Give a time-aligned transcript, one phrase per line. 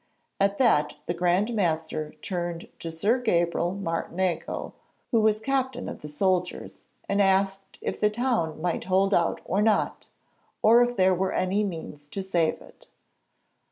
[0.39, 4.73] At that the Grand Master turned to Sir Gabriel Martinengo,
[5.11, 9.61] who was Captain of the soldiers, and asked if the town might hold out or
[9.61, 10.07] not,
[10.63, 12.87] or if there were any means to save it.